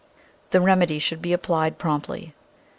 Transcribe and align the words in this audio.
The 0.49 0.61
rem 0.61 0.81
edy 0.81 0.97
should 0.97 1.21
be 1.21 1.31
applied 1.31 1.77
promptly. 1.77 2.33